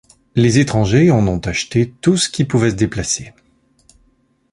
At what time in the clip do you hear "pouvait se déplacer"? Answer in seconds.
2.43-3.33